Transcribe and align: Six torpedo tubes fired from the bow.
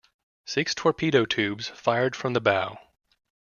Six 0.47 0.73
torpedo 0.73 1.25
tubes 1.25 1.67
fired 1.67 2.15
from 2.15 2.33
the 2.33 2.41
bow. 2.41 2.79